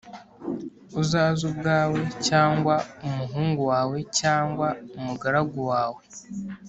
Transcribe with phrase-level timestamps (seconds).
[1.01, 2.75] Uzaze ubwawe cyangwa
[3.07, 4.67] umuhungu wawe cyangwa
[4.99, 6.03] umugaragu wawe